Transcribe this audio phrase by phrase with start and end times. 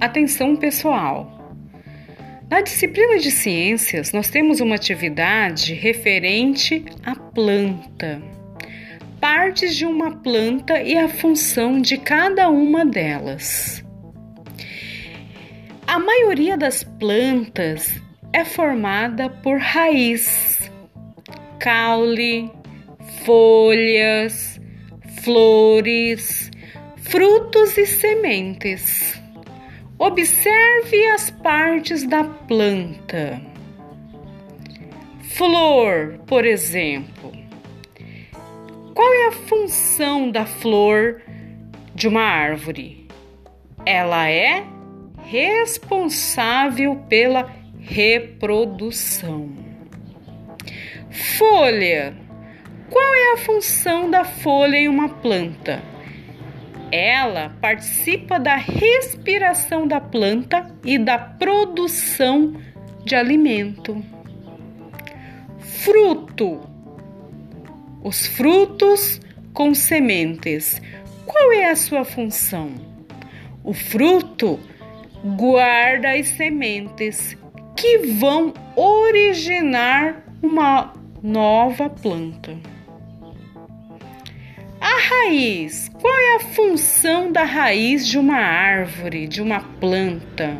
[0.00, 1.38] atenção pessoal.
[2.48, 8.20] Na disciplina de ciências, nós temos uma atividade referente à planta.
[9.20, 13.84] Partes de uma planta e a função de cada uma delas.
[15.86, 18.00] A maioria das plantas
[18.32, 20.70] é formada por raiz,
[21.58, 22.50] caule,
[23.24, 24.60] folhas,
[25.22, 26.50] flores,
[26.96, 29.19] frutos e sementes.
[30.10, 33.40] Observe as partes da planta.
[35.22, 37.30] Flor, por exemplo.
[38.92, 41.22] Qual é a função da flor
[41.94, 43.06] de uma árvore?
[43.86, 44.64] Ela é
[45.22, 47.48] responsável pela
[47.78, 49.48] reprodução.
[51.38, 52.16] Folha.
[52.90, 55.80] Qual é a função da folha em uma planta?
[56.92, 62.54] Ela participa da respiração da planta e da produção
[63.04, 64.04] de alimento.
[65.58, 66.60] Fruto.
[68.02, 69.20] Os frutos
[69.52, 70.80] com sementes.
[71.26, 72.70] Qual é a sua função?
[73.62, 74.58] O fruto
[75.36, 77.36] guarda as sementes
[77.76, 82.58] que vão originar uma nova planta.
[84.90, 85.88] A raiz.
[86.00, 90.58] Qual é a função da raiz de uma árvore, de uma planta?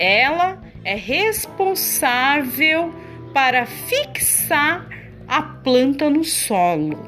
[0.00, 2.92] Ela é responsável
[3.32, 4.88] para fixar
[5.28, 6.98] a planta no solo.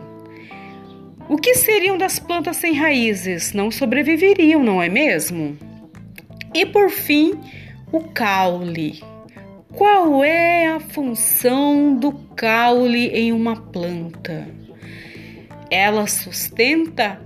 [1.28, 3.52] O que seriam das plantas sem raízes?
[3.52, 5.58] Não sobreviveriam, não é mesmo?
[6.54, 7.32] E por fim,
[7.90, 9.02] o caule.
[9.74, 14.67] Qual é a função do caule em uma planta?
[15.70, 17.20] Ela sustenta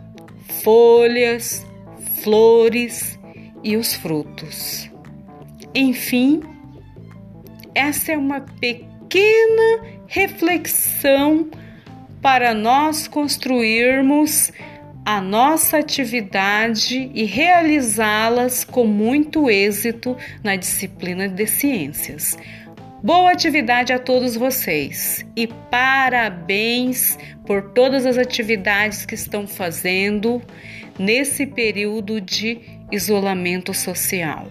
[0.63, 1.65] folhas,
[2.23, 3.19] flores
[3.63, 4.91] e os frutos.
[5.75, 6.41] Enfim,
[7.75, 11.49] essa é uma pequena reflexão
[12.21, 14.53] para nós construirmos
[15.05, 22.39] a nossa atividade e realizá-las com muito êxito na disciplina de ciências.
[23.03, 30.41] Boa atividade a todos vocês e parabéns por todas as atividades que estão fazendo
[30.97, 32.61] nesse período de
[32.93, 34.47] isolamento social.